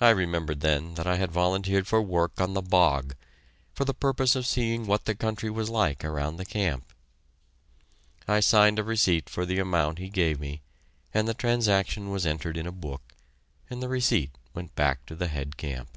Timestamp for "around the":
6.04-6.44